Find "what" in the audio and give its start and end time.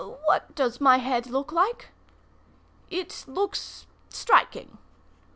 0.25-0.55